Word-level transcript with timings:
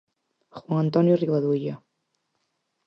Juan 0.57 0.79
Antonio 0.87 1.15
Rivadulla. 1.15 1.75